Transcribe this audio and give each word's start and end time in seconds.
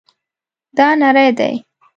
دا 0.77 0.87
نری 0.99 1.29
دی 1.37 1.55